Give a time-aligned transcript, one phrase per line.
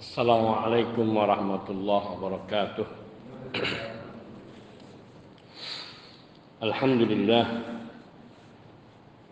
[0.00, 2.86] السلام عليكم ورحمة الله وبركاته.
[6.62, 7.46] الحمد لله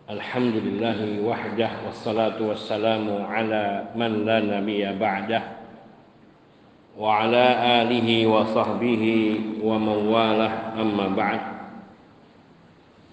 [0.09, 5.41] الحمد لله وحده والصلاة والسلام على من لا نبي بعده
[7.01, 7.45] وعلى
[7.81, 9.03] آله وصحبه
[9.65, 11.41] ومن والاه أما بعد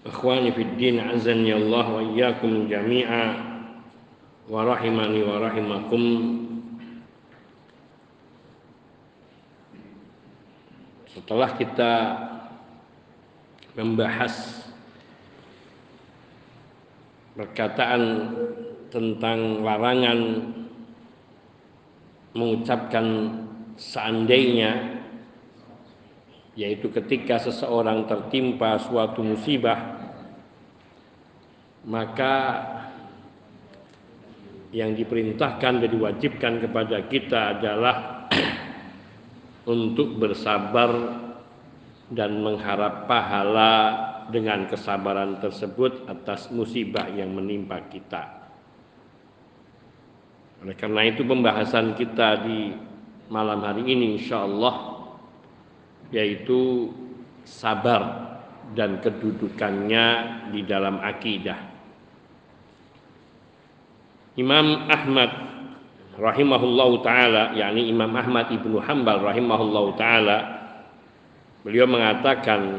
[0.06, 3.26] إخواني في الدين عزني الله وإياكم جميعا
[4.52, 6.02] ورحمني ورحمكم.
[11.16, 11.92] Setelah kita
[13.72, 14.68] membahas
[17.32, 18.02] perkataan
[18.92, 20.20] tentang larangan
[22.36, 23.32] mengucapkan
[23.80, 25.00] seandainya
[26.52, 29.96] yaitu ketika seseorang tertimpa suatu musibah
[31.88, 32.60] maka
[34.68, 38.28] yang diperintahkan dan diwajibkan kepada kita adalah
[39.66, 41.20] untuk bersabar
[42.06, 43.74] dan mengharap pahala
[44.30, 48.46] dengan kesabaran tersebut atas musibah yang menimpa kita.
[50.62, 52.74] Oleh karena itu pembahasan kita di
[53.26, 55.02] malam hari ini insya Allah
[56.14, 56.90] yaitu
[57.42, 58.34] sabar
[58.74, 60.06] dan kedudukannya
[60.54, 61.58] di dalam akidah.
[64.36, 65.55] Imam Ahmad
[66.16, 70.56] rahimahullahu taala yakni Imam Ahmad Ibnu Hambal rahimahullahu taala
[71.66, 72.78] Beliau mengatakan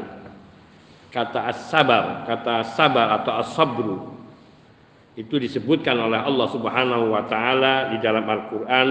[1.12, 3.94] kata as-sabar, kata sabar atau as-sabru
[5.12, 8.88] itu disebutkan oleh Allah Subhanahu wa taala di dalam Al-Qur'an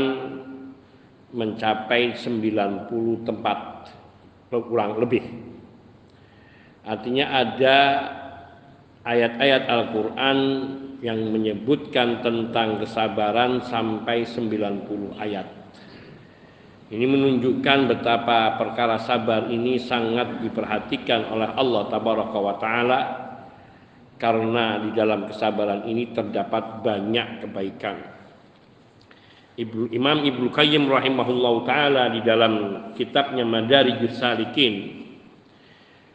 [1.33, 3.89] mencapai 90 tempat
[4.53, 5.25] kurang lebih.
[6.85, 7.77] Artinya ada
[9.01, 10.37] ayat-ayat Al-Qur'an
[11.01, 15.47] yang menyebutkan tentang kesabaran sampai 90 ayat.
[16.87, 22.99] Ini menunjukkan betapa perkara sabar ini sangat diperhatikan oleh Allah tabaraka wa taala
[24.15, 27.97] karena di dalam kesabaran ini terdapat banyak kebaikan.
[29.57, 32.53] Ibu, Imam Ibnu Qayyim rahimahullah taala di dalam
[32.95, 35.03] kitabnya Madarijus Salikin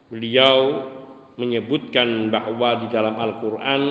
[0.08, 0.88] beliau
[1.36, 3.82] menyebutkan bahwa di dalam Al-Qur'an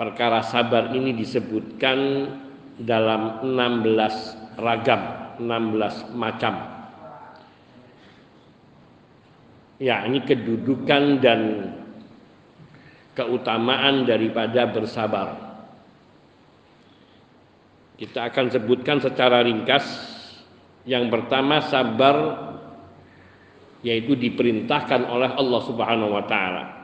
[0.00, 2.24] perkara sabar ini disebutkan
[2.80, 6.56] dalam 16 ragam 16 macam.
[9.76, 11.40] Ya ini kedudukan dan
[13.12, 15.36] keutamaan daripada bersabar.
[18.00, 19.84] Kita akan sebutkan secara ringkas.
[20.88, 22.16] Yang pertama sabar
[23.84, 26.79] yaitu diperintahkan oleh Allah Subhanahu wa taala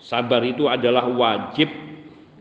[0.00, 1.68] sabar itu adalah wajib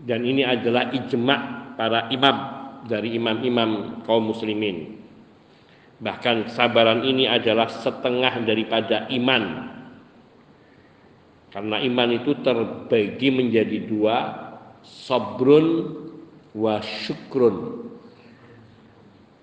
[0.06, 1.38] dan ini adalah ijma
[1.76, 2.38] para imam
[2.86, 5.02] dari imam-imam kaum muslimin.
[5.96, 9.74] Bahkan kesabaran ini adalah setengah daripada iman.
[11.50, 14.18] Karena iman itu terbagi menjadi dua,
[14.84, 15.96] sabrun
[16.52, 17.88] wa syukrun.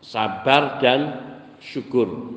[0.05, 1.01] Sabar dan
[1.59, 2.37] syukur.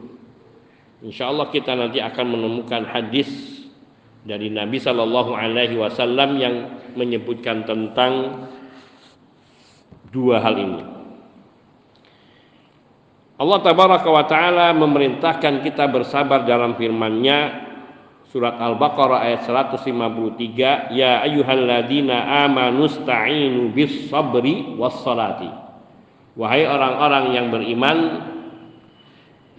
[1.03, 3.54] Insya Allah kita nanti akan menemukan hadis
[4.25, 6.55] dari Nabi Shallallahu Alaihi Wasallam yang
[6.97, 8.43] menyebutkan tentang
[10.09, 10.81] dua hal ini.
[13.35, 17.67] Allah tabaraka wa taala memerintahkan kita bersabar dalam firman-Nya
[18.31, 25.51] surat Al-Baqarah ayat 153 ya ayyuhalladzina amanu sta'inu bis sabri was salati
[26.35, 27.97] wahai orang-orang yang beriman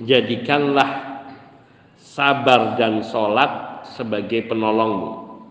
[0.01, 1.06] jadikanlah
[2.17, 5.45] sabar dan salat sebagai penolongmu.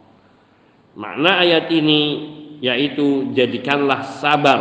[0.97, 2.01] Makna ayat ini
[2.63, 4.59] yaitu jadikanlah sabar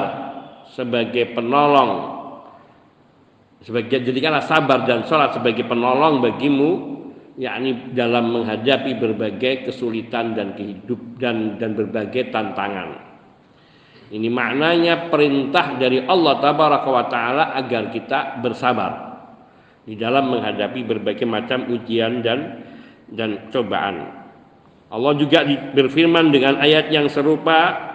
[0.69, 2.13] sebagai penolong.
[3.65, 6.71] Sebagai jadikanlah sabar dan sholat sebagai penolong bagimu
[7.41, 13.01] yakni dalam menghadapi berbagai kesulitan dan kehidup dan dan berbagai tantangan.
[14.13, 19.14] Ini maknanya perintah dari Allah tabaraka wa taala agar kita bersabar
[19.85, 22.65] di dalam menghadapi berbagai macam ujian dan
[23.13, 24.25] dan cobaan.
[24.89, 25.45] Allah juga
[25.77, 27.93] berfirman dengan ayat yang serupa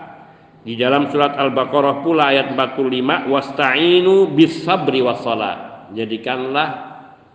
[0.61, 5.89] di dalam surat Al-Baqarah pula ayat 45 wasta'inu bis sabri was salat.
[5.95, 6.67] Jadikanlah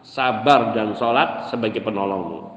[0.04, 2.54] sabar dan salat sebagai penolongmu.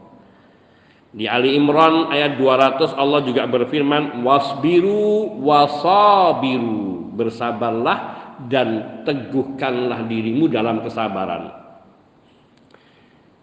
[1.17, 7.97] Di Ali Imran ayat 200 Allah juga berfirman wasbiru wasabiru bersabarlah
[8.45, 11.56] dan teguhkanlah dirimu dalam kesabaran.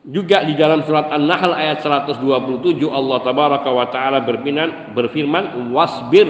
[0.05, 2.21] Juga di dalam surat An-Nahl ayat 127
[2.93, 6.29] Allah tabaraka wa taala berfirman berfirman wasbir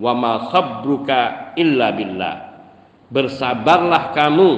[0.00, 2.52] wa ma sabruka illa billah
[3.12, 4.50] bersabarlah kamu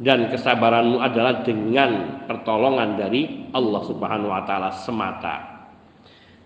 [0.00, 5.36] dan kesabaranmu adalah dengan pertolongan dari Allah Subhanahu wa taala semata.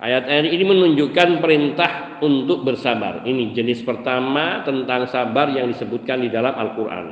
[0.00, 3.23] Ayat-ayat ini menunjukkan perintah untuk bersabar.
[3.23, 7.06] Ini jenis pertama tentang sabar yang disebutkan di dalam Al-Qur'an.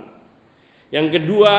[0.90, 1.55] Yang kedua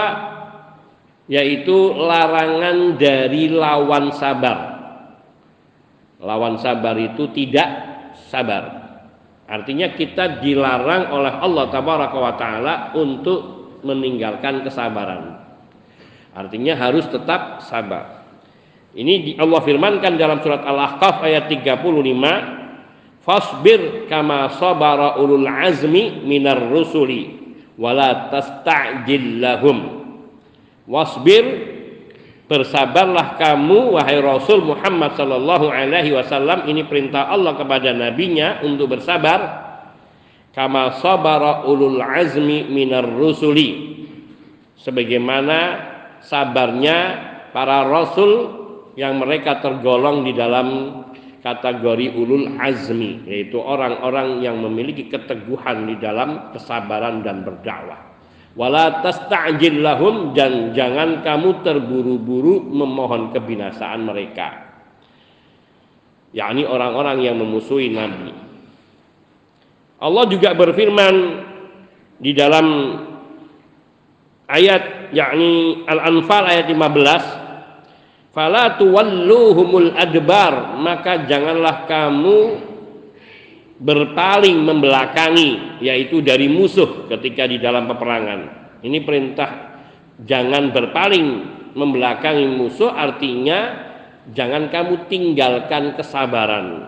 [1.27, 4.57] yaitu larangan dari lawan sabar.
[6.23, 7.69] Lawan sabar itu tidak
[8.31, 8.83] sabar.
[9.47, 15.43] Artinya kita dilarang oleh Allah tabaraka wa taala untuk meninggalkan kesabaran.
[16.33, 18.23] Artinya harus tetap sabar.
[18.93, 22.31] Ini Allah firmankan dalam surat Al-Ahqaf ayat 35,
[23.25, 30.02] "Fasbir kama sabara ulul azmi minar rusuli wala tasta'jil lahum."
[30.83, 31.45] Wasbir
[32.51, 39.63] bersabarlah kamu wahai Rasul Muhammad sallallahu alaihi wasallam ini perintah Allah kepada nabinya untuk bersabar.
[40.53, 43.95] Kama sabara ulul azmi minar rusuli.
[44.77, 45.57] Sebagaimana
[46.21, 46.97] sabarnya
[47.55, 48.61] para rasul
[48.93, 50.99] yang mereka tergolong di dalam
[51.41, 58.12] kategori ulul azmi yaitu orang-orang yang memiliki keteguhan di dalam kesabaran dan berdakwah
[58.53, 64.73] wala tasta'jil lahum dan jangan kamu terburu-buru memohon kebinasaan mereka.
[66.33, 68.33] Yakni orang-orang yang memusuhi nabi.
[70.01, 71.15] Allah juga berfirman
[72.19, 72.67] di dalam
[74.49, 82.72] ayat yakni Al-Anfal ayat 15 fala tuwalluhumul adbar maka janganlah kamu
[83.83, 88.39] berpaling membelakangi yaitu dari musuh ketika di dalam peperangan
[88.79, 89.75] ini perintah
[90.23, 91.27] jangan berpaling
[91.75, 93.91] membelakangi musuh artinya
[94.31, 96.87] jangan kamu tinggalkan kesabaran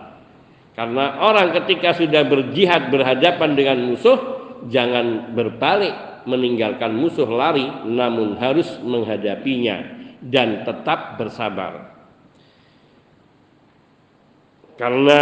[0.72, 4.18] karena orang ketika sudah berjihad berhadapan dengan musuh
[4.72, 11.94] jangan berbalik meninggalkan musuh lari namun harus menghadapinya dan tetap bersabar.
[14.76, 15.20] Karena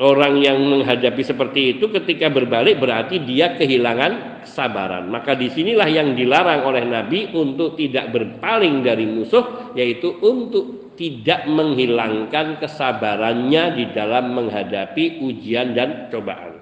[0.00, 5.12] orang yang menghadapi seperti itu ketika berbalik berarti dia kehilangan kesabaran.
[5.12, 11.48] Maka di sinilah yang dilarang oleh Nabi untuk tidak berpaling dari musuh, yaitu untuk tidak
[11.48, 16.60] menghilangkan kesabarannya di dalam menghadapi ujian dan cobaan.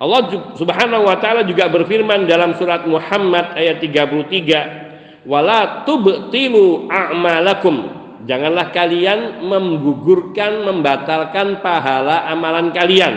[0.00, 0.20] Allah
[0.58, 9.46] Subhanahu wa taala juga berfirman dalam surat Muhammad ayat 33 wala tubtilu a'malakum janganlah kalian
[9.46, 13.14] menggugurkan membatalkan pahala amalan kalian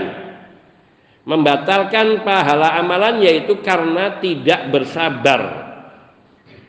[1.25, 5.65] membatalkan pahala amalan yaitu karena tidak bersabar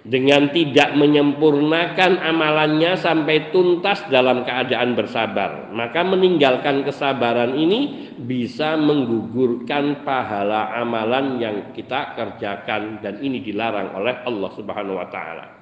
[0.06, 5.74] dengan tidak menyempurnakan amalannya sampai tuntas dalam keadaan bersabar.
[5.74, 14.22] Maka meninggalkan kesabaran ini bisa menggugurkan pahala amalan yang kita kerjakan dan ini dilarang oleh
[14.22, 15.55] Allah Subhanahu wa taala.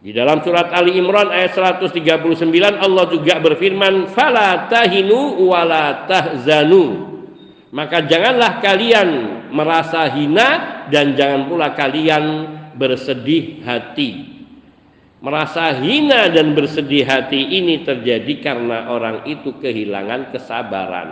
[0.00, 7.12] Di dalam surat Ali Imran ayat 139 Allah juga berfirman, "Fala tahinu wala tahzanu."
[7.68, 9.08] Maka janganlah kalian
[9.52, 10.48] merasa hina
[10.88, 12.24] dan jangan pula kalian
[12.80, 14.40] bersedih hati.
[15.20, 21.08] Merasa hina dan bersedih hati ini terjadi karena orang itu kehilangan kesabaran.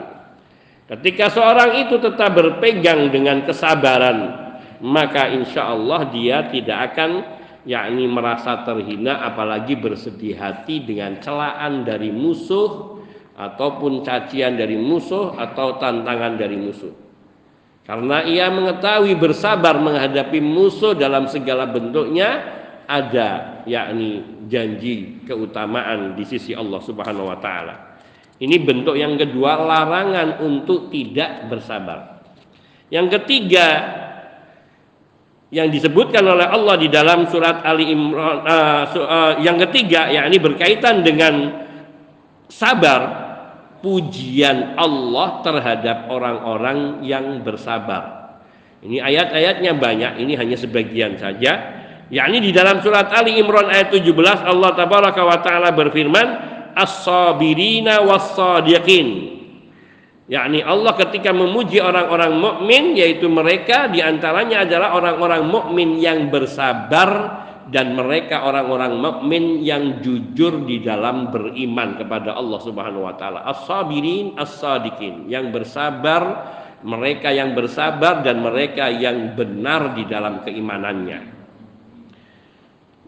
[0.88, 4.48] Ketika seorang itu tetap berpegang dengan kesabaran,
[4.80, 12.12] maka insya Allah dia tidak akan yakni merasa terhina apalagi bersedih hati dengan celaan dari
[12.14, 13.00] musuh
[13.38, 16.90] ataupun cacian dari musuh atau tantangan dari musuh.
[17.88, 26.52] Karena ia mengetahui bersabar menghadapi musuh dalam segala bentuknya ada yakni janji keutamaan di sisi
[26.52, 28.00] Allah Subhanahu wa taala.
[28.38, 32.22] Ini bentuk yang kedua larangan untuk tidak bersabar.
[32.88, 33.66] Yang ketiga
[35.48, 41.64] yang disebutkan oleh Allah di dalam surat Ali Imran uh, yang ketiga yakni berkaitan dengan
[42.52, 43.28] sabar
[43.80, 48.36] pujian Allah terhadap orang-orang yang bersabar.
[48.78, 51.80] Ini ayat-ayatnya banyak, ini hanya sebagian saja.
[52.08, 54.04] Yakni di dalam surat Ali Imran ayat 17
[54.44, 56.26] Allah tabaraka wa taala berfirman,
[56.76, 59.37] "As-sabirina was-sadiqin."
[60.28, 67.40] Yakni Allah ketika memuji orang-orang mukmin yaitu mereka di antaranya adalah orang-orang mukmin yang bersabar
[67.72, 73.44] dan mereka orang-orang mukmin yang jujur di dalam beriman kepada Allah Subhanahu wa taala.
[73.44, 76.52] As-sabirin as-sadiqin, yang bersabar,
[76.84, 81.37] mereka yang bersabar dan mereka yang benar di dalam keimanannya.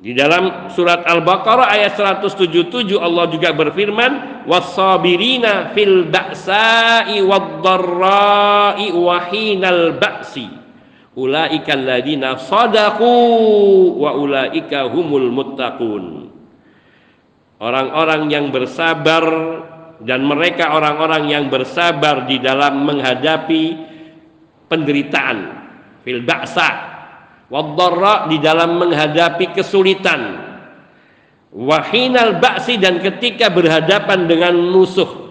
[0.00, 10.00] Di dalam surat Al-Baqarah ayat 177 Allah juga berfirman, "Was-sabirina fil ba'sa'i wad-dharra'i wa hinal
[10.00, 10.49] ba'si."
[11.21, 13.12] Ulaika alladziina sadaqu
[14.00, 16.33] wa ulaika humul muttaqun.
[17.61, 19.25] Orang-orang yang bersabar
[20.00, 23.64] dan mereka orang-orang yang bersabar di dalam menghadapi
[24.64, 25.38] penderitaan
[26.00, 26.89] fil ba'sa
[27.50, 30.49] wadharra di dalam menghadapi kesulitan.
[31.50, 35.28] Wahinal ba'si dan ketika berhadapan dengan musuh.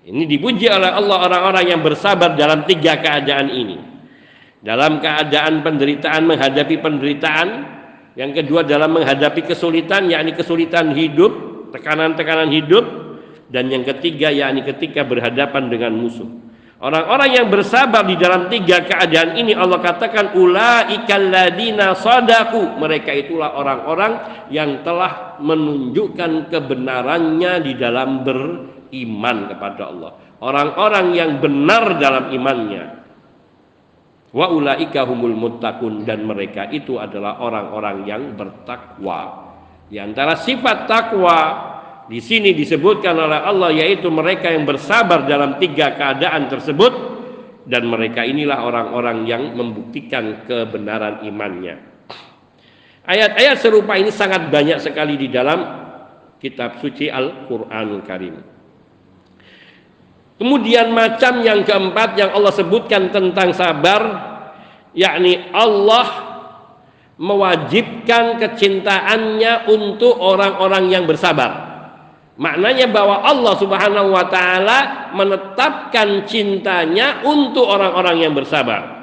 [0.00, 3.76] Ini dipuji oleh Allah orang-orang yang bersabar dalam tiga keadaan ini.
[4.64, 7.48] Dalam keadaan penderitaan menghadapi penderitaan.
[8.16, 11.30] Yang kedua dalam menghadapi kesulitan yakni kesulitan hidup
[11.76, 12.84] tekanan-tekanan hidup.
[13.52, 16.49] Dan yang ketiga yakni ketika berhadapan dengan musuh
[16.80, 22.80] Orang-orang yang bersabar di dalam tiga keadaan ini Allah katakan ulaikal ladina sadaku.
[22.80, 24.12] Mereka itulah orang-orang
[24.48, 30.12] yang telah menunjukkan kebenarannya di dalam beriman kepada Allah.
[30.40, 32.84] Orang-orang yang benar dalam imannya.
[34.32, 39.52] Wa ulaika humul muttaqun dan mereka itu adalah orang-orang yang bertakwa.
[39.84, 41.69] Di antara sifat takwa
[42.10, 46.90] di sini disebutkan oleh Allah yaitu mereka yang bersabar dalam tiga keadaan tersebut
[47.70, 51.78] dan mereka inilah orang-orang yang membuktikan kebenaran imannya.
[53.06, 55.62] Ayat-ayat serupa ini sangat banyak sekali di dalam
[56.42, 58.34] kitab suci Al-Qur'anul Karim.
[60.34, 64.02] Kemudian macam yang keempat yang Allah sebutkan tentang sabar
[64.98, 66.26] yakni Allah
[67.22, 71.69] mewajibkan kecintaannya untuk orang-orang yang bersabar.
[72.40, 78.96] Maknanya bahwa Allah Subhanahu wa taala menetapkan cintanya untuk orang-orang yang bersabar.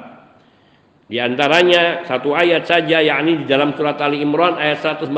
[1.06, 5.14] Di antaranya satu ayat saja yakni di dalam surat Ali Imran ayat 146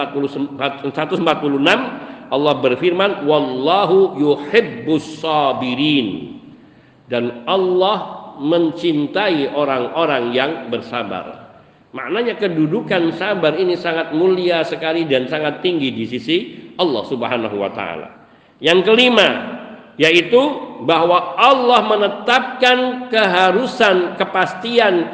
[2.31, 6.39] Allah berfirman wallahu yuhibbus sabirin
[7.09, 11.57] dan Allah mencintai orang-orang yang bersabar.
[11.97, 17.71] Maknanya kedudukan sabar ini sangat mulia sekali dan sangat tinggi di sisi Allah Subhanahu wa
[17.73, 18.09] taala.
[18.61, 19.29] Yang kelima
[20.01, 20.41] yaitu
[20.89, 25.13] bahwa Allah menetapkan keharusan kepastian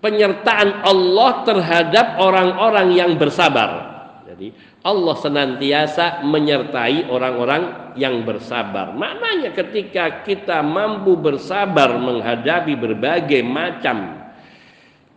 [0.00, 3.84] penyertaan Allah terhadap orang-orang yang bersabar.
[4.24, 8.96] Jadi Allah senantiasa menyertai orang-orang yang bersabar.
[8.96, 14.24] Maknanya ketika kita mampu bersabar menghadapi berbagai macam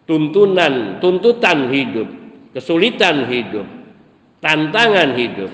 [0.03, 2.09] tuntunan, tuntutan hidup,
[2.51, 3.80] kesulitan hidup,
[4.41, 5.51] tantangan hidup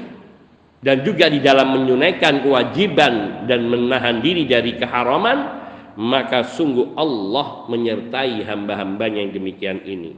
[0.82, 5.68] dan juga di dalam menunaikan kewajiban dan menahan diri dari keharaman
[5.98, 10.14] maka sungguh Allah menyertai hamba-hambanya yang demikian ini.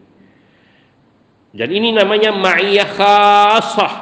[1.50, 3.94] Dan ini namanya ma'iyah khasah.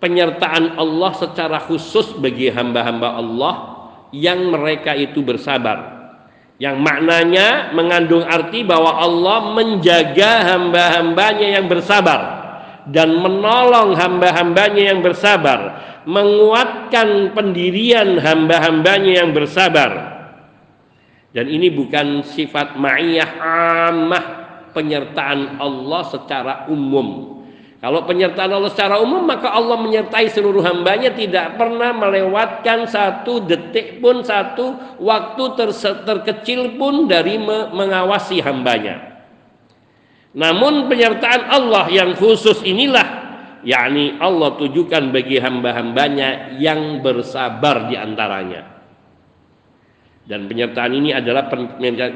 [0.00, 3.54] Penyertaan Allah secara khusus bagi hamba-hamba Allah
[4.12, 5.92] yang mereka itu bersabar.
[6.56, 12.43] Yang maknanya mengandung arti bahwa Allah menjaga hamba-hambanya yang bersabar
[12.90, 20.12] dan menolong hamba-hambanya yang bersabar, menguatkan pendirian hamba-hambanya yang bersabar.
[21.34, 23.30] Dan ini bukan sifat ma'iyah
[23.90, 24.24] amah
[24.76, 27.34] penyertaan Allah secara umum.
[27.84, 34.00] Kalau penyertaan Allah secara umum maka Allah menyertai seluruh hambanya tidak pernah melewatkan satu detik
[34.00, 35.68] pun satu waktu ter
[36.00, 37.36] terkecil pun dari
[37.76, 39.13] mengawasi hambanya.
[40.34, 43.24] Namun penyertaan Allah yang khusus inilah
[43.62, 48.74] yakni Allah tujukan bagi hamba-hambanya yang bersabar di antaranya.
[50.24, 51.52] Dan penyertaan ini adalah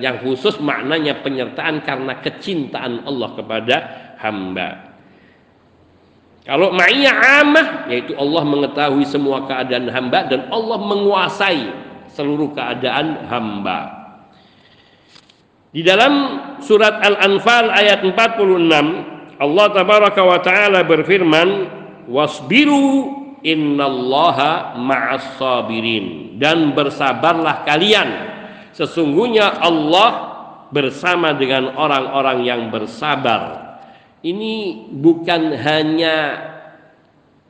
[0.00, 3.76] yang khusus maknanya penyertaan karena kecintaan Allah kepada
[4.18, 4.68] hamba.
[6.48, 11.68] Kalau ma'iyah amah yaitu Allah mengetahui semua keadaan hamba dan Allah menguasai
[12.16, 13.97] seluruh keadaan hamba.
[15.78, 21.70] Di dalam surat Al-Anfal ayat 46 Allah tabaraka wa taala berfirman
[22.10, 23.14] wasbiru
[23.46, 26.34] innallaha ma'as sabirin.
[26.34, 28.10] Dan bersabarlah kalian.
[28.74, 30.10] Sesungguhnya Allah
[30.74, 33.78] bersama dengan orang-orang yang bersabar.
[34.26, 36.42] Ini bukan hanya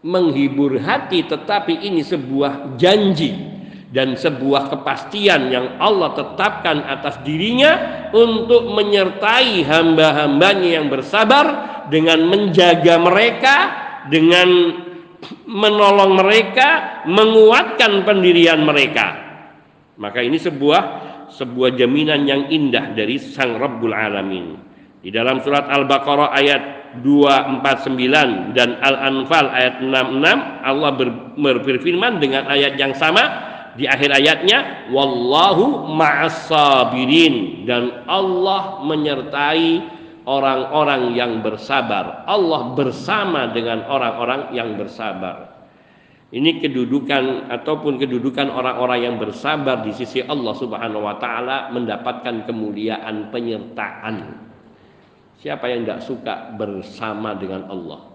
[0.04, 3.47] menghibur hati tetapi ini sebuah janji
[3.88, 11.46] dan sebuah kepastian yang Allah tetapkan atas dirinya untuk menyertai hamba-hambanya yang bersabar
[11.88, 13.56] dengan menjaga mereka
[14.12, 14.48] dengan
[15.48, 19.24] menolong mereka menguatkan pendirian mereka.
[19.98, 24.68] Maka ini sebuah sebuah jaminan yang indah dari Sang Rabbul Alamin.
[25.00, 26.62] Di dalam surat Al-Baqarah ayat
[27.00, 30.90] 249 dan Al-Anfal ayat 66 Allah
[31.38, 39.98] berfirman dengan ayat yang sama di akhir ayatnya wallahu ma'as sabirin dan Allah menyertai
[40.28, 42.28] orang-orang yang bersabar.
[42.28, 45.56] Allah bersama dengan orang-orang yang bersabar.
[46.28, 53.32] Ini kedudukan ataupun kedudukan orang-orang yang bersabar di sisi Allah Subhanahu wa taala mendapatkan kemuliaan
[53.32, 54.44] penyertaan.
[55.40, 58.12] Siapa yang tidak suka bersama dengan Allah?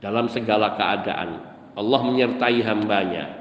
[0.00, 1.30] Dalam segala keadaan,
[1.76, 3.37] Allah menyertai hambanya.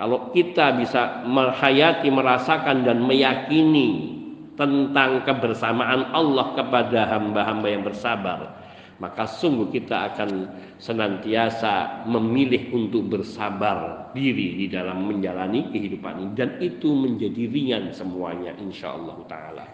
[0.00, 4.16] Kalau kita bisa menghayati, merasakan dan meyakini
[4.56, 8.64] tentang kebersamaan Allah kepada hamba-hamba yang bersabar,
[8.96, 16.56] maka sungguh kita akan senantiasa memilih untuk bersabar diri di dalam menjalani kehidupan ini dan
[16.64, 19.64] itu menjadi ringan semuanya insya Allah taala.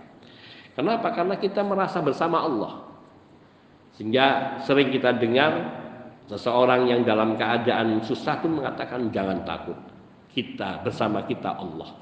[0.75, 1.15] Kenapa?
[1.15, 2.83] Karena kita merasa bersama Allah.
[3.95, 5.71] Sehingga sering kita dengar
[6.27, 9.79] seseorang yang dalam keadaan susah pun mengatakan jangan takut.
[10.37, 11.97] Kita bersama kita Allah.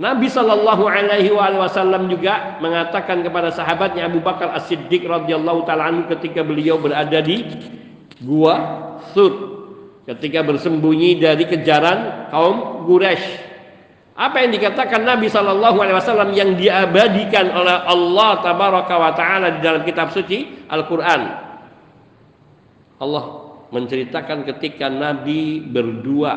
[0.00, 6.40] Nabi Shallallahu Alaihi Wasallam juga mengatakan kepada sahabatnya Abu Bakar As Siddiq radhiyallahu taala ketika
[6.40, 7.44] beliau berada di
[8.24, 8.56] gua
[9.12, 9.36] Sud
[10.08, 13.52] ketika bersembunyi dari kejaran kaum Quraisy.
[14.16, 19.60] Apa yang dikatakan Nabi Shallallahu Alaihi Wasallam yang diabadikan oleh Allah Tabaraka wa Taala di
[19.60, 21.20] dalam kitab suci Al Quran.
[23.04, 23.24] Allah
[23.68, 26.32] menceritakan ketika Nabi berdua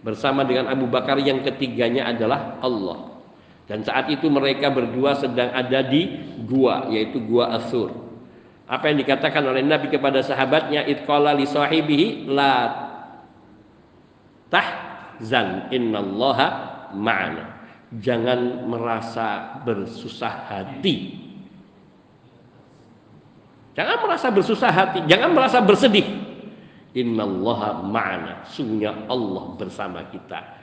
[0.00, 3.10] bersama dengan Abu Bakar yang ketiganya adalah Allah.
[3.70, 6.10] Dan saat itu mereka berdua sedang ada di
[6.42, 7.94] gua yaitu gua Asur.
[8.66, 12.54] Apa yang dikatakan oleh Nabi kepada sahabatnya itqala li sahibihi la
[14.50, 16.48] tahzan innallaha
[16.94, 17.58] ma'ana.
[17.98, 21.18] Jangan merasa bersusah hati.
[23.74, 26.29] Jangan merasa bersusah hati, jangan merasa bersedih.
[26.94, 28.42] Innallaha ma'ana.
[28.50, 30.58] Sungguhnya Allah bersama kita.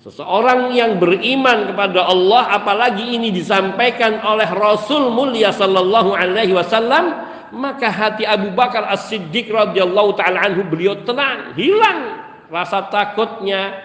[0.00, 7.92] Seseorang yang beriman kepada Allah apalagi ini disampaikan oleh Rasul mulia sallallahu alaihi wasallam maka
[7.92, 12.16] hati Abu Bakar As-Siddiq radhiyallahu taala anhu beliau tenang, hilang
[12.48, 13.76] rasa takutnya,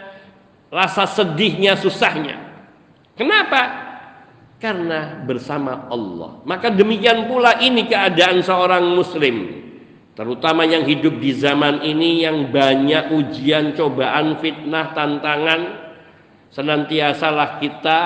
[0.72, 2.40] rasa sedihnya, susahnya.
[3.20, 3.84] Kenapa?
[4.56, 6.40] Karena bersama Allah.
[6.48, 9.65] Maka demikian pula ini keadaan seorang muslim
[10.16, 15.62] terutama yang hidup di zaman ini yang banyak ujian, cobaan, fitnah, tantangan,
[16.56, 18.00] senantiasalah kita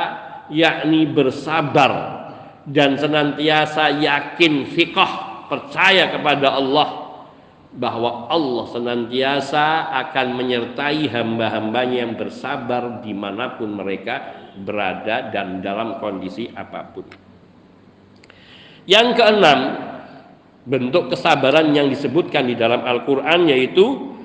[0.49, 2.17] yakni bersabar
[2.65, 5.11] dan senantiasa yakin fikoh
[5.49, 7.09] percaya kepada Allah
[7.69, 16.01] bahwa Allah senantiasa akan menyertai hamba-hambanya yang bersabar di mana pun mereka berada dan dalam
[16.01, 17.05] kondisi apa pun.
[18.89, 19.59] Yang keenam,
[20.67, 24.15] bentuk kesabaran yang disebutkan di dalam Al-Qur'an yaitu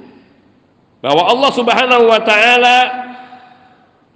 [1.05, 2.79] bahwa Allah Subhanahu wa taala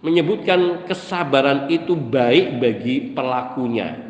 [0.00, 4.08] menyebutkan kesabaran itu baik bagi pelakunya.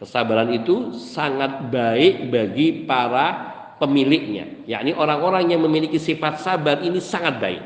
[0.00, 7.38] Kesabaran itu sangat baik bagi para pemiliknya, yakni orang-orang yang memiliki sifat sabar ini sangat
[7.38, 7.62] baik.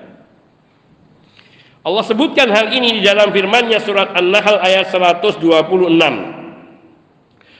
[1.87, 6.36] Allah sebutkan hal ini di dalam firman-Nya surat An-Nahl ayat 126.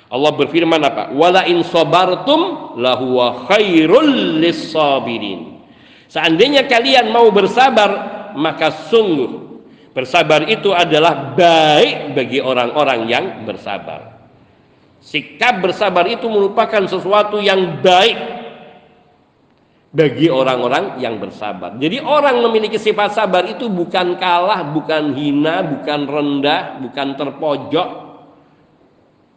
[0.07, 1.11] Allah berfirman apa?
[1.11, 5.59] Wala in sabartum lahuwa khairul lisabirin.
[6.07, 7.91] Seandainya kalian mau bersabar,
[8.39, 9.59] maka sungguh
[9.91, 14.15] bersabar itu adalah baik bagi orang-orang yang bersabar.
[15.03, 18.37] Sikap bersabar itu merupakan sesuatu yang baik
[19.97, 21.75] bagi orang-orang yang bersabar.
[21.81, 27.89] Jadi orang memiliki sifat sabar itu bukan kalah, bukan hina, bukan rendah, bukan terpojok,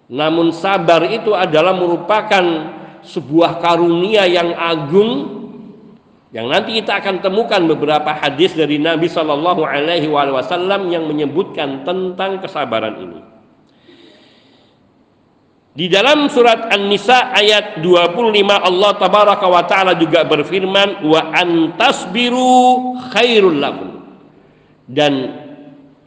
[0.09, 2.43] namun sabar itu adalah merupakan
[3.05, 5.39] sebuah karunia yang agung
[6.29, 12.37] yang nanti kita akan temukan beberapa hadis dari Nabi Shallallahu Alaihi Wasallam yang menyebutkan tentang
[12.37, 13.21] kesabaran ini.
[15.73, 23.57] Di dalam surat An-Nisa ayat 25 Allah tabaraka wa taala juga berfirman wa antasbiru khairul
[23.57, 23.89] lakum.
[24.85, 25.33] Dan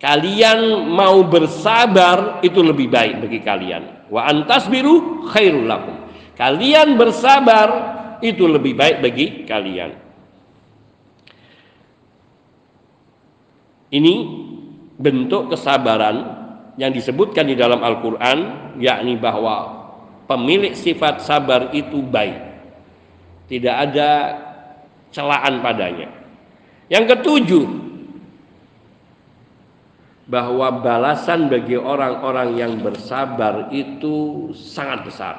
[0.02, 4.10] kalian mau bersabar itu lebih baik bagi kalian.
[4.10, 5.94] Wa antasbiru khairul lakum.
[6.34, 7.68] Kalian bersabar
[8.18, 9.94] itu lebih baik bagi kalian.
[13.92, 14.14] Ini
[14.98, 16.16] bentuk kesabaran
[16.80, 18.38] yang disebutkan di dalam Al-Qur'an
[18.80, 19.84] yakni bahwa
[20.26, 22.40] pemilik sifat sabar itu baik.
[23.52, 24.10] Tidak ada
[25.12, 26.08] celaan padanya.
[26.88, 27.91] Yang ketujuh
[30.32, 35.36] bahwa balasan bagi orang-orang yang bersabar itu sangat besar.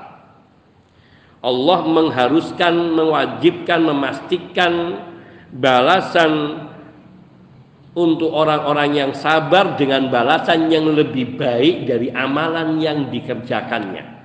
[1.42, 5.02] Allah mengharuskan, mewajibkan, memastikan
[5.50, 6.62] balasan
[7.98, 14.23] untuk orang-orang yang sabar dengan balasan yang lebih baik dari amalan yang dikerjakannya.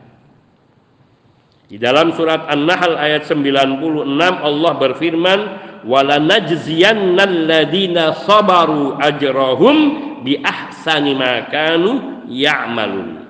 [1.69, 5.41] Di dalam surat An-Nahl ayat 96 Allah berfirman,
[5.85, 9.77] "Wala najziyannal ladina sabaru ajrahum
[10.25, 13.21] bi ahsani ma kanu ya'malun."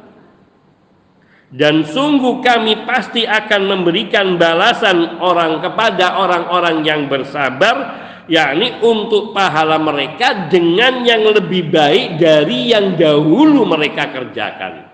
[1.50, 9.82] Dan sungguh kami pasti akan memberikan balasan orang kepada orang-orang yang bersabar yakni untuk pahala
[9.82, 14.87] mereka dengan yang lebih baik dari yang dahulu mereka kerjakan.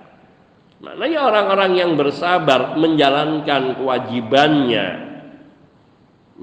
[0.84, 4.86] Maknanya orang-orang yang bersabar menjalankan kewajibannya,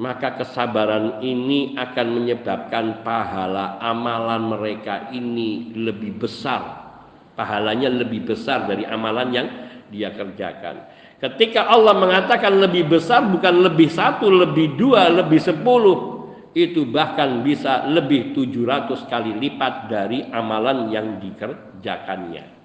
[0.01, 6.89] maka kesabaran ini akan menyebabkan pahala amalan mereka ini lebih besar.
[7.37, 9.47] Pahalanya lebih besar dari amalan yang
[9.93, 10.89] dia kerjakan.
[11.21, 16.25] Ketika Allah mengatakan lebih besar bukan lebih satu, lebih dua, lebih sepuluh,
[16.57, 22.60] itu bahkan bisa lebih 700 kali lipat dari amalan yang dikerjakannya.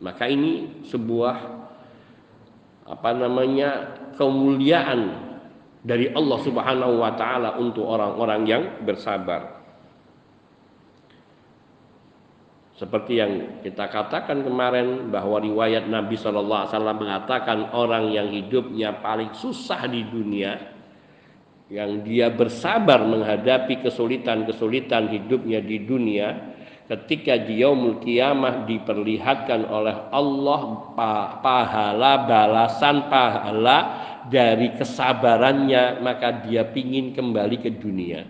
[0.00, 1.36] Maka ini sebuah
[2.86, 5.26] apa namanya kemuliaan
[5.86, 9.56] dari Allah Subhanahu wa taala untuk orang-orang yang bersabar.
[12.76, 13.32] Seperti yang
[13.64, 19.88] kita katakan kemarin bahwa riwayat Nabi Shallallahu alaihi wasallam mengatakan orang yang hidupnya paling susah
[19.88, 20.76] di dunia
[21.72, 26.28] yang dia bersabar menghadapi kesulitan-kesulitan hidupnya di dunia
[26.86, 30.60] ketika di yaumul kiamah diperlihatkan oleh Allah
[31.42, 33.78] pahala balasan pahala
[34.30, 38.26] dari kesabarannya maka dia pingin kembali ke dunia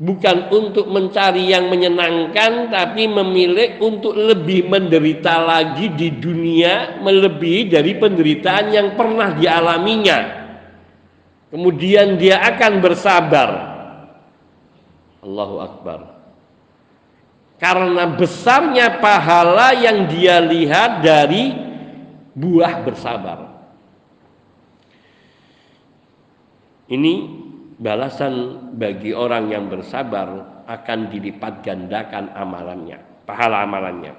[0.00, 7.92] bukan untuk mencari yang menyenangkan tapi memilih untuk lebih menderita lagi di dunia melebihi dari
[8.00, 10.44] penderitaan yang pernah dialaminya
[11.54, 13.50] Kemudian dia akan bersabar.
[15.22, 16.13] Allahu Akbar.
[17.58, 21.54] Karena besarnya pahala yang dia lihat dari
[22.34, 23.38] buah bersabar.
[26.90, 27.14] Ini
[27.78, 28.34] balasan
[28.76, 34.12] bagi orang yang bersabar akan dilipat gandakan amalannya, pahala amalannya.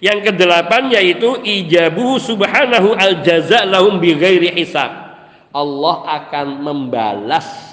[0.00, 4.90] Yang kedelapan yaitu ijabu subhanahu al jaza lahum bi ghairi hisab.
[5.52, 7.69] Allah akan membalas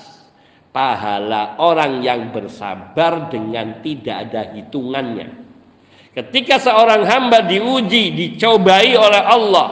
[0.78, 5.50] pahala orang yang bersabar dengan tidak ada hitungannya.
[6.14, 9.68] Ketika seorang hamba diuji, dicobai oleh Allah,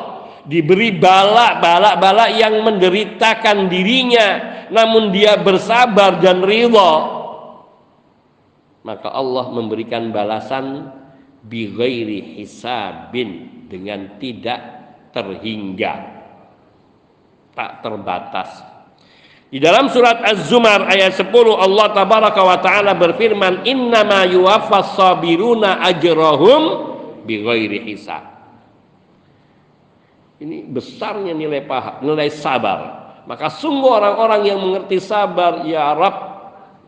[0.50, 4.28] diberi balak, balak-balak yang menderitakan dirinya,
[4.74, 6.94] namun dia bersabar dan ridha,
[8.82, 10.89] maka Allah memberikan balasan
[11.46, 14.62] bi ghairi hisabin dengan tidak
[15.13, 15.94] terhingga
[17.54, 18.75] tak terbatas.
[19.45, 26.62] Di dalam surat Az-Zumar ayat 10 Allah tabaraka wa taala berfirman innama yuwaffas sabiruna ajrahum
[27.23, 28.36] bighairi hisab.
[30.36, 32.79] Ini besarnya nilai paha, nilai sabar.
[33.25, 36.17] Maka sungguh orang-orang yang mengerti sabar ya Rab,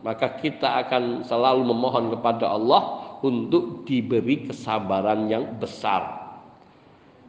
[0.03, 6.26] maka kita akan selalu memohon kepada Allah untuk diberi kesabaran yang besar.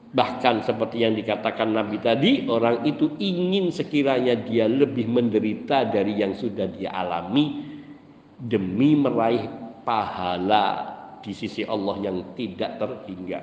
[0.09, 6.33] Bahkan seperti yang dikatakan Nabi tadi, orang itu ingin sekiranya dia lebih menderita dari yang
[6.33, 7.61] sudah dia alami
[8.41, 9.45] demi meraih
[9.85, 13.41] pahala di sisi Allah yang tidak terhingga.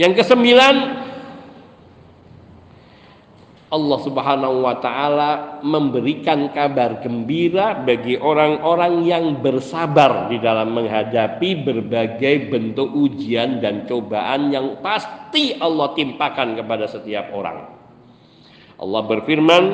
[0.00, 0.76] Yang kesembilan,
[3.66, 12.46] Allah Subhanahu wa taala memberikan kabar gembira bagi orang-orang yang bersabar di dalam menghadapi berbagai
[12.46, 17.66] bentuk ujian dan cobaan yang pasti Allah timpakan kepada setiap orang.
[18.78, 19.64] Allah berfirman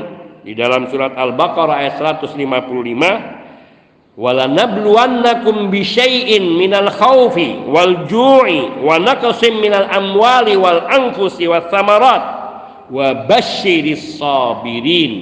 [0.40, 9.84] di dalam surat Al-Baqarah ayat 155 walanabluwannakum bisyai'in minal khawfi wal ju'i wa naqsim minal
[9.92, 12.41] amwali wal anfusi was samarat
[12.88, 15.12] wa basyiris sabirin.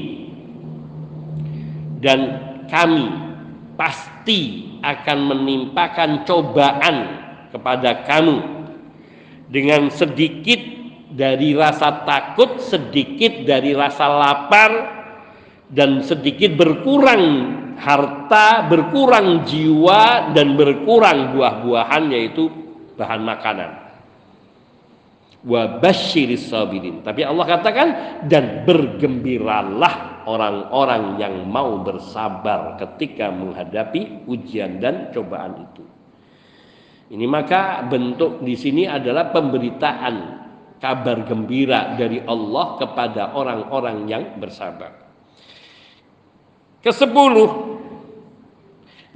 [2.01, 2.20] Dan
[2.70, 3.07] kami
[3.77, 6.96] pasti akan menimpakan cobaan
[7.53, 8.40] kepada kamu
[9.53, 10.61] dengan sedikit
[11.11, 14.70] dari rasa takut, sedikit dari rasa lapar
[15.68, 17.25] dan sedikit berkurang
[17.77, 22.49] harta, berkurang jiwa dan berkurang buah-buahan yaitu
[22.96, 23.89] bahan makanan
[25.44, 27.00] wa basyiris sabirin.
[27.00, 27.88] Tapi Allah katakan
[28.29, 35.85] dan bergembiralah orang-orang yang mau bersabar ketika menghadapi ujian dan cobaan itu.
[37.11, 40.14] Ini maka bentuk di sini adalah pemberitaan
[40.81, 44.94] kabar gembira dari Allah kepada orang-orang yang bersabar.
[46.81, 47.69] Kesepuluh,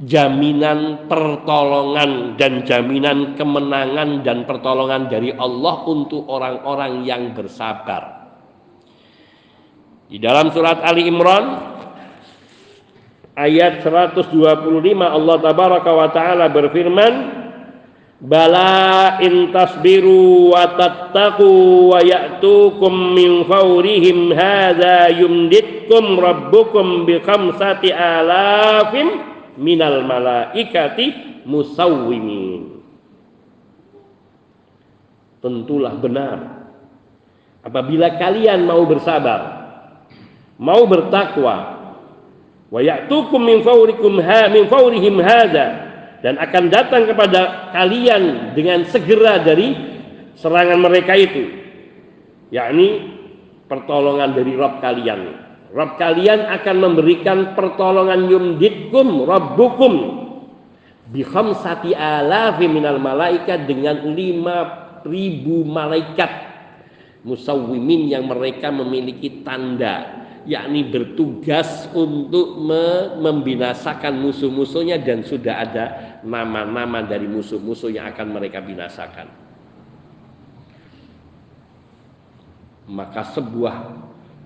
[0.02, 8.26] jaminan pertolongan dan jaminan kemenangan dan pertolongan dari Allah untuk orang-orang yang bersabar.
[10.10, 11.74] Di dalam surat Ali Imran
[13.38, 14.34] ayat 125
[14.98, 17.42] Allah tabaraka wa taala berfirman
[18.24, 21.50] Bala in tasbiru wa tattaqu
[21.92, 32.80] wa ya'tukum min fawrihim hadza yumditkum rabbukum bi khamsati alafin minal malaikati musawwimin.
[35.44, 36.38] Tentulah benar
[37.64, 39.40] apabila kalian mau bersabar,
[40.60, 41.56] mau bertakwa,
[42.74, 45.66] wa ya'tukum min fawrikum ha min fawrihim hadza
[46.24, 49.76] dan akan datang kepada kalian dengan segera dari
[50.34, 51.54] serangan mereka itu
[52.50, 53.14] yakni
[53.70, 55.38] pertolongan dari Rob kalian
[55.72, 59.94] Rob kalian akan memberikan pertolongan yumditkum Rabbukum
[61.08, 64.56] bi khamsati alafi minal malaikat dengan lima
[65.04, 66.30] ribu malaikat
[67.24, 72.60] musawwimin yang mereka memiliki tanda yakni bertugas untuk
[73.16, 75.84] membinasakan musuh-musuhnya dan sudah ada
[76.20, 79.28] nama-nama dari musuh-musuh yang akan mereka binasakan.
[82.84, 83.76] Maka sebuah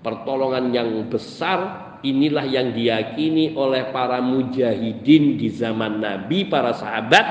[0.02, 7.26] pertolongan yang besar inilah yang diyakini oleh para mujahidin di zaman Nabi, para sahabat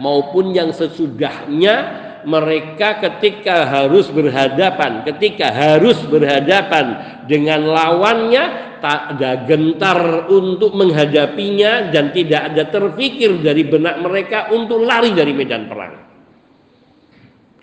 [0.00, 10.28] maupun yang sesudahnya mereka ketika harus berhadapan, ketika harus berhadapan dengan lawannya tak ada gentar
[10.28, 16.09] untuk menghadapinya dan tidak ada terfikir dari benak mereka untuk lari dari medan perang.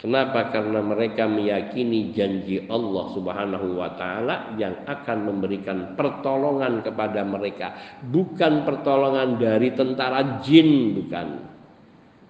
[0.08, 0.56] Kenapa?
[0.56, 7.76] Karena mereka meyakini janji Allah Subhanahu wa taala yang akan memberikan pertolongan kepada mereka,
[8.08, 11.28] bukan pertolongan dari tentara jin bukan.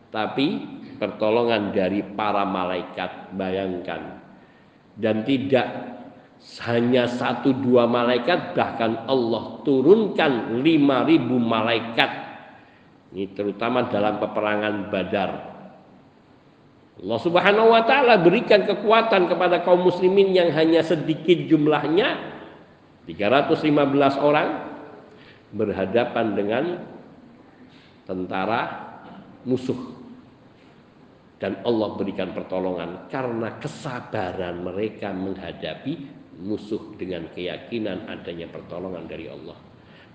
[0.10, 0.48] Tapi
[0.98, 4.26] pertolongan dari para malaikat bayangkan
[4.98, 5.70] dan tidak
[6.66, 12.10] hanya satu dua malaikat bahkan Allah turunkan lima ribu malaikat
[13.14, 15.57] ini terutama dalam peperangan badar
[16.98, 22.18] Allah subhanahu wa ta'ala berikan kekuatan kepada kaum muslimin yang hanya sedikit jumlahnya
[23.06, 23.70] 315
[24.18, 24.50] orang
[25.54, 26.64] berhadapan dengan
[28.10, 28.62] tentara
[29.46, 29.78] musuh
[31.38, 35.94] dan Allah berikan pertolongan karena kesabaran mereka menghadapi
[36.42, 39.58] musuh dengan keyakinan adanya pertolongan dari Allah.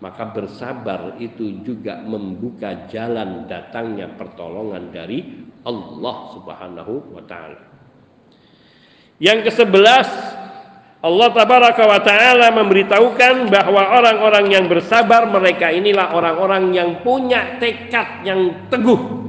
[0.03, 7.62] Maka bersabar itu juga membuka jalan datangnya pertolongan dari Allah Subhanahu wa taala.
[9.22, 10.09] Yang kesebelas
[11.03, 18.22] Allah tabaraka wa taala memberitahukan bahwa orang-orang yang bersabar mereka inilah orang-orang yang punya tekad
[18.22, 19.22] yang teguh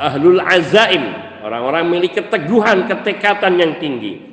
[0.00, 1.04] ahlul azaim,
[1.44, 4.32] orang-orang milik keteguhan, ketekatan yang tinggi.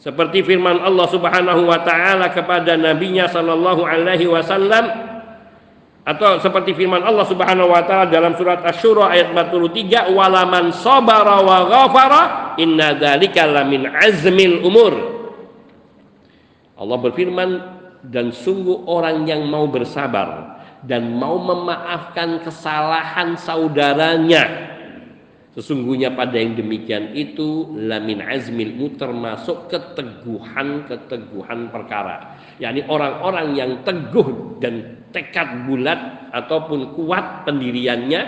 [0.00, 5.09] Seperti firman Allah Subhanahu wa taala kepada nabinya sallallahu alaihi wasallam
[6.10, 11.70] atau seperti firman Allah Subhanahu wa taala dalam surat Asy-Syura ayat 43 walaman sabara wa
[11.70, 12.22] ghafara
[12.58, 14.94] inna dzalika lamin azmil umur.
[16.74, 17.50] Allah berfirman
[18.10, 24.70] dan sungguh orang yang mau bersabar dan mau memaafkan kesalahan saudaranya
[25.50, 32.38] Sesungguhnya pada yang demikian itu lamin azmilmu termasuk keteguhan-keteguhan perkara.
[32.62, 38.22] yakni orang-orang yang teguh dan tekad bulat ataupun kuat pendiriannya,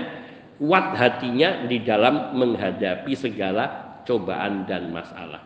[0.58, 5.42] kuat hatinya di dalam menghadapi segala cobaan dan masalah.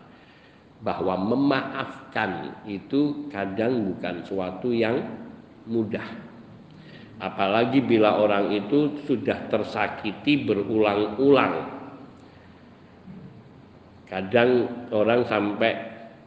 [0.80, 5.00] Bahwa memaafkan itu kadang bukan suatu yang
[5.64, 6.04] mudah.
[7.16, 11.72] Apalagi bila orang itu sudah tersakiti berulang-ulang.
[14.04, 15.72] Kadang orang sampai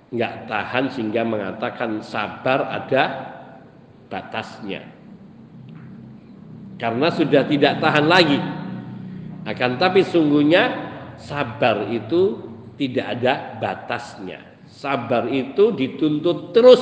[0.10, 3.04] nggak tahan sehingga mengatakan sabar ada
[4.10, 4.99] batasnya.
[6.80, 8.40] Karena sudah tidak tahan lagi.
[9.44, 10.90] Akan tapi sungguhnya
[11.20, 12.40] sabar itu
[12.80, 14.40] tidak ada batasnya.
[14.64, 16.80] Sabar itu dituntut terus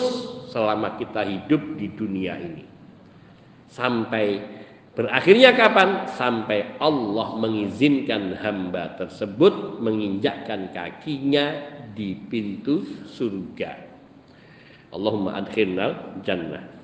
[0.54, 2.66] selama kita hidup di dunia ini.
[3.74, 4.38] Sampai
[4.94, 6.06] berakhirnya kapan?
[6.14, 13.90] Sampai Allah mengizinkan hamba tersebut menginjakkan kakinya di pintu surga.
[14.94, 16.77] Allahumma adkhilnal jannah.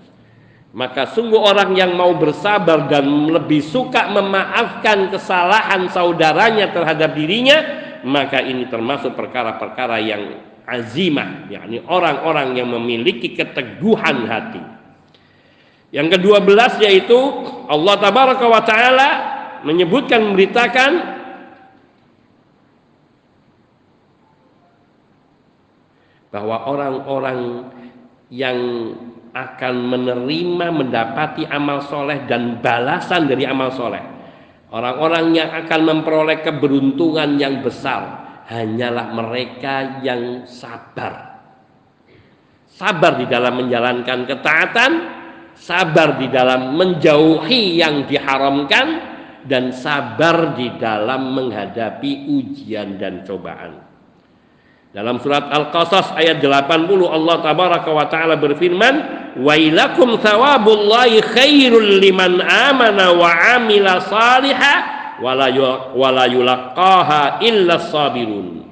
[0.74, 7.62] Maka sungguh orang yang mau bersabar dan lebih suka memaafkan kesalahan saudaranya terhadap dirinya,
[8.02, 14.66] maka ini termasuk perkara-perkara yang azimah, yakni orang-orang yang memiliki keteguhan hati.
[15.94, 17.22] Yang kedua belas yaitu
[17.70, 19.10] Allah tabaraka wa taala
[19.62, 20.92] menyebutkan memberitakan
[26.34, 27.70] bahwa orang-orang
[28.34, 28.58] yang
[29.34, 34.02] akan menerima mendapati amal soleh dan balasan dari amal soleh.
[34.70, 41.42] Orang-orang yang akan memperoleh keberuntungan yang besar hanyalah mereka yang sabar.
[42.74, 44.92] Sabar di dalam menjalankan ketaatan
[45.54, 49.14] sabar di dalam menjauhi yang diharamkan
[49.46, 53.93] dan sabar di dalam menghadapi ujian dan cobaan
[54.94, 58.96] dalam surat Al-Qasas ayat 80 Allah tabaraka wa taala berfirman,
[59.42, 63.26] "Wailakum thawabullahi khairul liman amana wa
[63.58, 64.74] amila saliha
[65.18, 68.70] wala yulaqaha illa sabirun."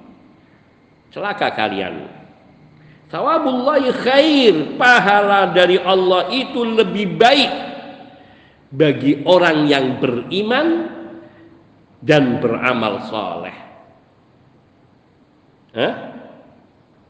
[1.09, 2.05] Celaka kalian.
[3.09, 7.51] Thawabullahi khair, pahala dari Allah itu lebih baik
[8.69, 10.85] bagi orang yang beriman
[11.97, 13.70] dan beramal saleh.
[15.71, 15.93] Hah?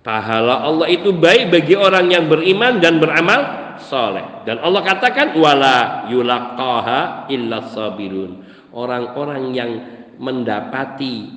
[0.02, 4.46] Pahala Allah itu baik bagi orang yang beriman dan beramal soleh.
[4.50, 8.42] Dan Allah katakan wala yulaqaha illa sabirun.
[8.74, 9.72] Orang-orang yang
[10.18, 11.30] mendapati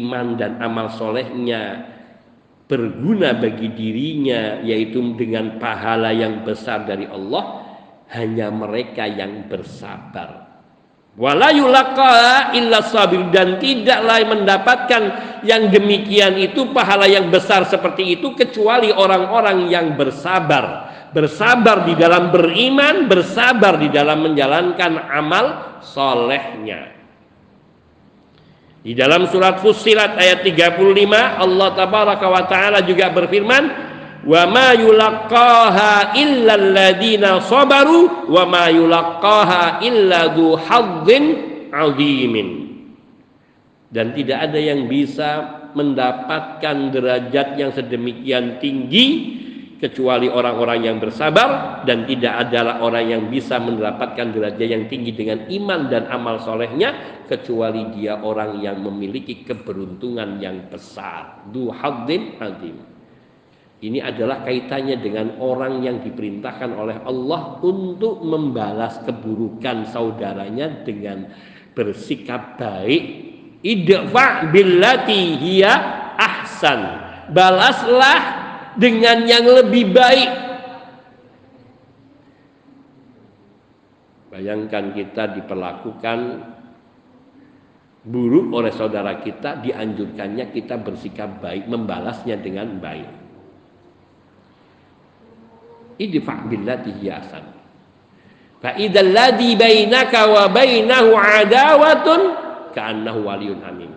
[0.00, 1.92] iman dan amal solehnya
[2.66, 7.62] berguna bagi dirinya yaitu dengan pahala yang besar dari Allah
[8.10, 10.45] hanya mereka yang bersabar
[11.16, 13.28] wala illa sabir.
[13.32, 15.02] Dan tidaklah mendapatkan
[15.42, 20.92] yang demikian itu pahala yang besar seperti itu kecuali orang-orang yang bersabar.
[21.10, 26.92] Bersabar di dalam beriman bersabar di dalam menjalankan amal solehnya.
[28.86, 30.78] Di dalam surat Fussilat ayat 35
[31.42, 33.85] Allah tabaraka wa taala juga berfirman
[34.26, 34.74] wa ma
[36.18, 40.20] illa sabaru wa ma illa
[43.86, 45.30] dan tidak ada yang bisa
[45.78, 49.38] mendapatkan derajat yang sedemikian tinggi
[49.76, 55.44] kecuali orang-orang yang bersabar dan tidak adalah orang yang bisa mendapatkan derajat yang tinggi dengan
[55.52, 61.44] iman dan amal solehnya kecuali dia orang yang memiliki keberuntungan yang besar.
[61.52, 62.95] Du haddin azim
[63.84, 71.28] ini adalah kaitannya dengan orang yang diperintahkan oleh Allah untuk membalas keburukan saudaranya dengan
[71.76, 73.04] bersikap baik.
[73.60, 75.72] Idfa billati hiya
[76.16, 76.80] ahsan.
[77.36, 78.20] Balaslah
[78.80, 80.30] dengan yang lebih baik.
[84.32, 86.18] Bayangkan kita diperlakukan
[88.08, 93.15] buruk oleh saudara kita, dianjurkannya kita bersikap baik, membalasnya dengan baik
[95.96, 97.44] idfa billati hiyasan
[98.60, 102.20] fa idzal ladzi bainaka wa bainahu adawatun
[102.76, 103.92] ka'annahu waliyun hamim.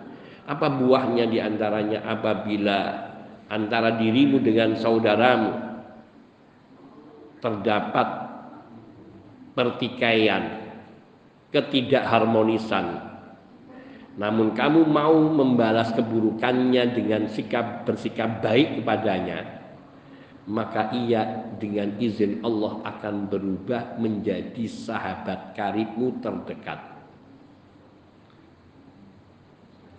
[0.48, 3.10] Apa buahnya di antaranya apabila
[3.52, 5.52] antara dirimu dengan saudaramu
[7.38, 8.08] terdapat
[9.54, 10.72] pertikaian
[11.54, 13.10] ketidakharmonisan
[14.18, 19.59] namun kamu mau membalas keburukannya dengan sikap bersikap baik kepadanya
[20.48, 26.80] maka ia dengan izin Allah akan berubah menjadi sahabat karibmu terdekat.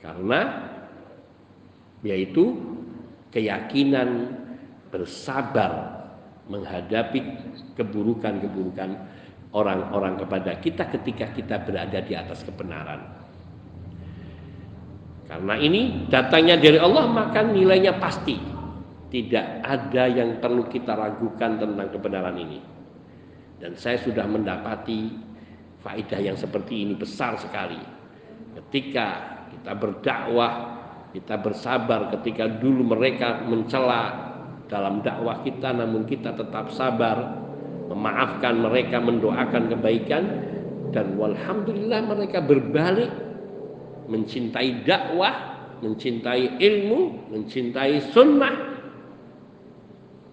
[0.01, 0.41] Karena
[2.01, 2.57] yaitu
[3.29, 4.33] keyakinan
[4.89, 6.01] bersabar
[6.49, 7.21] menghadapi
[7.77, 8.97] keburukan-keburukan
[9.53, 13.21] orang-orang kepada kita ketika kita berada di atas kebenaran.
[15.29, 18.50] Karena ini datangnya dari Allah maka nilainya pasti
[19.11, 22.63] tidak ada yang perlu kita ragukan tentang kebenaran ini.
[23.59, 25.11] Dan saya sudah mendapati
[25.83, 27.77] faedah yang seperti ini besar sekali.
[28.55, 29.07] Ketika
[29.51, 34.31] kita berdakwah, kita bersabar ketika dulu mereka mencela
[34.71, 37.35] dalam dakwah kita namun kita tetap sabar
[37.91, 40.23] memaafkan mereka mendoakan kebaikan
[40.95, 43.11] dan walhamdulillah mereka berbalik
[44.07, 48.71] mencintai dakwah mencintai ilmu mencintai sunnah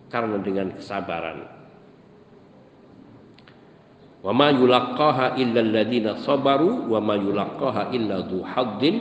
[0.09, 1.49] karena dengan kesabaran.
[4.19, 8.97] Wa ma yulaqqaha illa alladziina sabaru wa ma yulaqqaha illa dzu azim.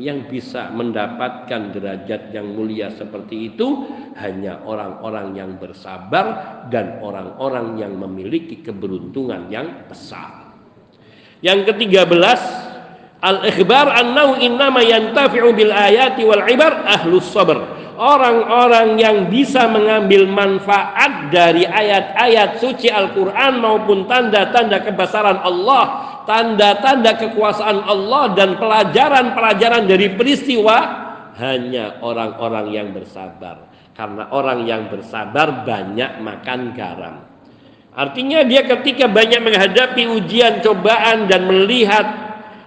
[0.00, 7.92] Yang bisa mendapatkan derajat yang mulia seperti itu hanya orang-orang yang bersabar dan orang-orang yang
[7.92, 10.56] memiliki keberuntungan yang besar.
[11.44, 12.40] Yang ketiga belas
[13.20, 21.28] Al-ikhbar annahu innama yantafi'u bil ayati wal ibar ahlus sabr orang-orang yang bisa mengambil manfaat
[21.28, 25.84] dari ayat-ayat suci Al-Quran maupun tanda-tanda kebesaran Allah,
[26.24, 30.76] tanda-tanda kekuasaan Allah dan pelajaran-pelajaran dari peristiwa
[31.36, 33.68] hanya orang-orang yang bersabar.
[33.92, 37.20] Karena orang yang bersabar banyak makan garam.
[37.92, 42.06] Artinya dia ketika banyak menghadapi ujian, cobaan dan melihat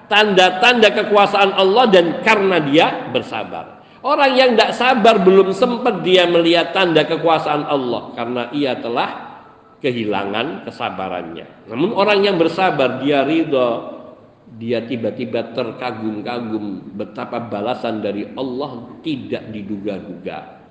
[0.05, 3.72] tanda-tanda kekuasaan Allah dan karena dia bersabar.
[4.03, 9.09] Orang yang tidak sabar belum sempat dia melihat tanda kekuasaan Allah karena ia telah
[9.79, 11.71] kehilangan kesabarannya.
[11.71, 13.95] Namun orang yang bersabar dia ridho,
[14.59, 20.61] dia tiba-tiba terkagum-kagum betapa balasan dari Allah tidak diduga-duga.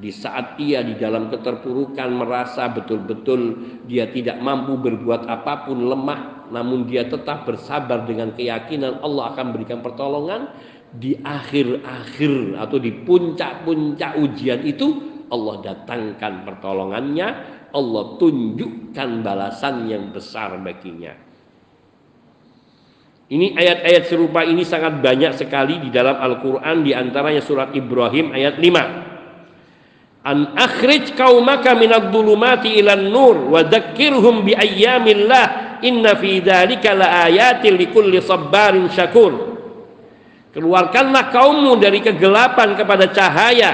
[0.00, 6.48] Di saat ia di dalam keterpurukan merasa betul-betul dia tidak mampu berbuat apa pun lemah,
[6.48, 10.48] namun dia tetap bersabar dengan keyakinan Allah akan berikan pertolongan,
[10.90, 14.88] di akhir-akhir atau di puncak-puncak ujian itu
[15.30, 17.28] Allah datangkan pertolongannya,
[17.70, 21.14] Allah tunjukkan balasan yang besar baginya.
[23.30, 28.58] Ini ayat-ayat serupa ini sangat banyak sekali di dalam Al-Quran di antaranya surat Ibrahim ayat
[28.58, 30.26] 5.
[30.26, 37.78] An akhrij qaumaka minadh dhulumati ilan nur wa dzakkirhum bi ayyamillah inna fi dzalika laayatin
[37.78, 39.49] likulli sabbarin syakur.
[40.50, 43.70] Keluarkanlah kaummu dari kegelapan kepada cahaya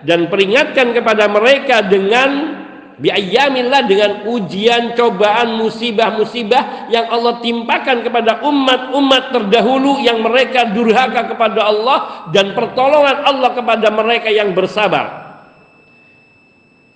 [0.00, 2.56] dan peringatkan kepada mereka dengan
[2.96, 11.68] biayamillah dengan ujian, cobaan, musibah-musibah yang Allah timpakan kepada umat-umat terdahulu yang mereka durhaka kepada
[11.68, 15.26] Allah dan pertolongan Allah kepada mereka yang bersabar.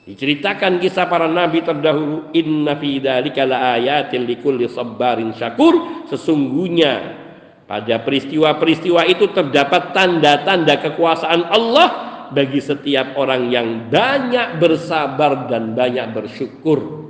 [0.09, 6.09] Diceritakan kisah para nabi terdahulu, inna fi dzalika laayatin likulli sabbarin syakur.
[6.09, 7.29] Sesungguhnya
[7.71, 11.89] pada peristiwa-peristiwa itu terdapat tanda-tanda kekuasaan Allah
[12.35, 17.07] bagi setiap orang yang banyak bersabar dan banyak bersyukur.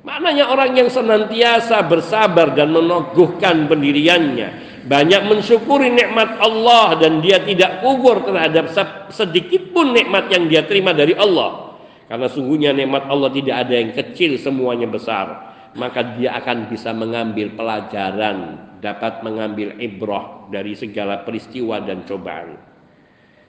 [0.00, 7.84] Maknanya orang yang senantiasa bersabar dan meneguhkan pendiriannya, banyak mensyukuri nikmat Allah dan dia tidak
[7.84, 8.72] kubur terhadap
[9.12, 11.76] sedikit pun nikmat yang dia terima dari Allah.
[12.08, 15.53] Karena sungguhnya nikmat Allah tidak ada yang kecil, semuanya besar.
[15.74, 22.60] Maka dia akan bisa mengambil pelajaran dapat mengambil ibrah dari segala peristiwa dan cobaan.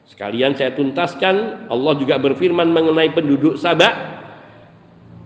[0.07, 4.23] Sekalian saya tuntaskan, Allah juga berfirman mengenai penduduk Sabah.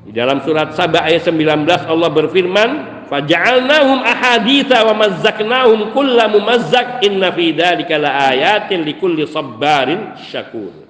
[0.08, 2.70] Di dalam surat Sabah ayat 19 Allah berfirman,
[3.12, 10.88] "Faja'alnahum ahaditha wa mazzaqnahum kulla mumazzaq inna fi dzalika laayatin likulli sabbarin syakur."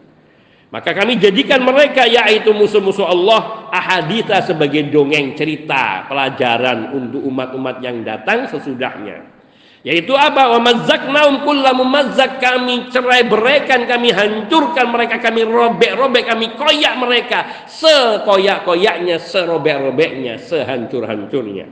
[0.69, 8.03] Maka kami jadikan mereka yaitu musuh-musuh Allah ahaditha sebagai dongeng cerita pelajaran untuk umat-umat yang
[8.03, 9.39] datang sesudahnya.
[9.79, 10.51] Yaitu apa?
[10.51, 17.63] Wa mazzaqnaum kullamu mazzaq kami cerai beraikan, kami hancurkan mereka, kami robek-robek, kami koyak mereka
[17.71, 21.71] sekoyak-koyaknya, serobek-robeknya, sehancur-hancurnya.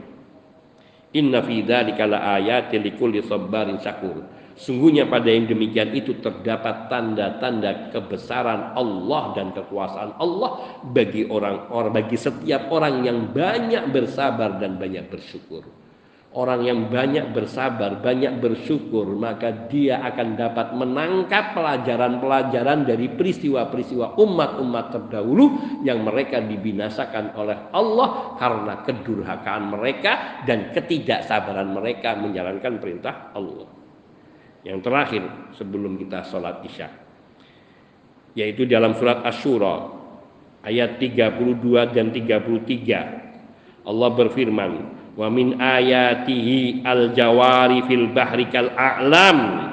[1.20, 4.37] Inna fi dzalika laayatin likulli sabarin syakur.
[4.58, 12.18] Sungguhnya pada yang demikian itu terdapat tanda-tanda kebesaran Allah dan kekuasaan Allah bagi orang-orang bagi
[12.18, 15.62] setiap orang yang banyak bersabar dan banyak bersyukur.
[16.28, 24.86] Orang yang banyak bersabar, banyak bersyukur, maka dia akan dapat menangkap pelajaran-pelajaran dari peristiwa-peristiwa umat-umat
[24.92, 25.46] terdahulu
[25.88, 33.77] yang mereka dibinasakan oleh Allah karena kedurhakaan mereka dan ketidaksabaran mereka menjalankan perintah Allah.
[34.68, 35.24] Yang terakhir
[35.56, 36.92] sebelum kita sholat isya.
[38.36, 39.96] Yaitu dalam surat Ashura
[40.60, 43.88] ayat 32 dan 33.
[43.88, 44.72] Allah berfirman,
[45.16, 49.72] "Wa min ayatihi al-jawari fil bahri kal a'lam."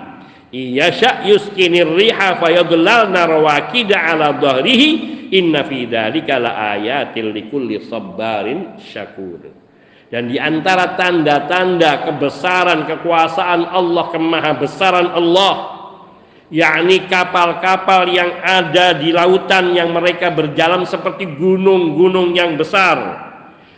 [0.55, 9.64] Iyasha yuskinir riha fayadlalna rawakida ala dhahrihi inna fi dzalika la ayatil likulli sabbarin syakur.
[10.13, 15.53] Dan di antara tanda-tanda kebesaran kekuasaan Allah, kemahabesaran Allah,
[16.53, 23.25] yakni kapal-kapal yang ada di lautan yang mereka berjalan seperti gunung-gunung yang besar.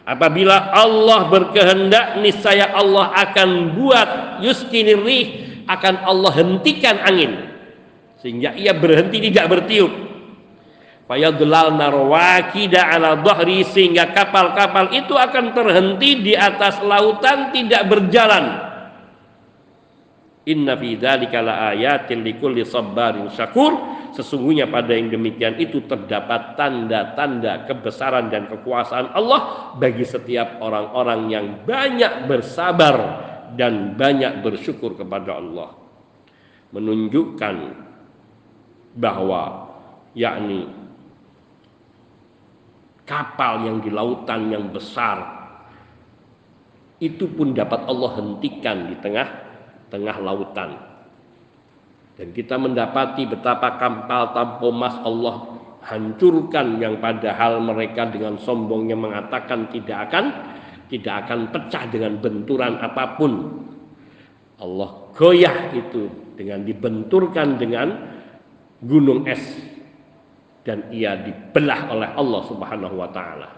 [0.07, 4.09] Apabila Allah berkehendak, niscaya Allah akan buat
[4.43, 7.32] yuskinirih, akan Allah hentikan angin.
[8.19, 10.07] Sehingga ia berhenti tidak bertiup
[11.08, 18.68] Fayadlalna rawakida ala dhahri sehingga kapal-kapal itu akan terhenti di atas lautan tidak berjalan.
[20.51, 23.95] Inna fi dzalika laayatin likulli sabarin syakur.
[24.16, 31.45] Sesungguhnya pada yang demikian itu terdapat tanda-tanda kebesaran dan kekuasaan Allah bagi setiap orang-orang yang
[31.64, 32.95] banyak bersabar
[33.55, 35.72] dan banyak bersyukur kepada Allah.
[36.76, 37.55] Menunjukkan
[38.97, 39.70] bahwa
[40.18, 40.76] yakni
[43.08, 45.38] kapal yang di lautan yang besar
[46.99, 49.28] itu pun dapat Allah hentikan di tengah
[49.88, 50.76] tengah lautan.
[52.18, 55.36] Dan kita mendapati betapa kapal tanpa emas Allah
[55.86, 60.26] hancurkan yang padahal mereka dengan sombongnya mengatakan tidak akan
[60.89, 63.34] tidak akan pecah dengan benturan apa pun.
[64.58, 67.88] Allah goyah itu dengan dibenturkan dengan
[68.82, 69.41] gunung es
[70.68, 73.49] dan ia dibelah oleh Allah Subhanahu wa taala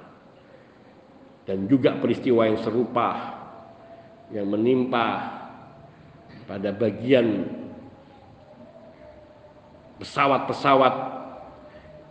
[1.49, 3.41] dan juga peristiwa yang serupa
[4.29, 5.33] yang menimpa
[6.45, 7.49] pada bagian
[9.97, 10.93] pesawat-pesawat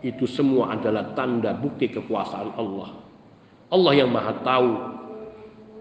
[0.03, 2.99] itu semua adalah tanda bukti kekuasaan Allah.
[3.71, 4.71] Allah yang maha tahu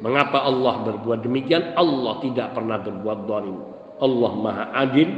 [0.03, 1.75] mengapa Allah berbuat demikian.
[1.75, 3.59] Allah tidak pernah berbuat zalim.
[3.99, 5.11] Allah maha adil,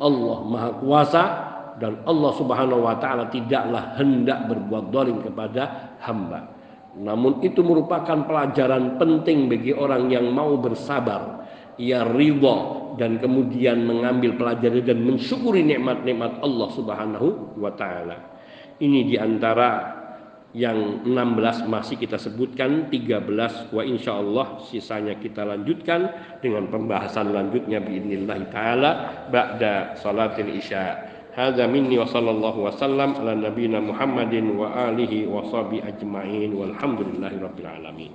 [0.00, 1.22] Allah maha kuasa
[1.76, 6.56] dan Allah subhanahu wa ta'ala tidaklah hendak berbuat zalim kepada hamba.
[6.96, 11.44] Namun itu merupakan pelajaran penting bagi orang yang mau bersabar.
[11.76, 12.56] Ia ridha
[12.96, 18.16] dan kemudian mengambil pelajaran dan mensyukuri nikmat-nikmat Allah Subhanahu wa taala.
[18.80, 19.96] Ini di antara
[20.56, 26.08] yang 16 masih kita sebutkan 13 wa insya Allah sisanya kita lanjutkan
[26.40, 28.90] dengan pembahasan lanjutnya biidznillah taala
[29.28, 35.84] ba'da salatil isya Hadza minni wa sallallahu wasallam ala nabiyyina Muhammadin wa alihi wa sahbihi
[35.84, 38.12] ajma'in walhamdulillahi rabbil alamin.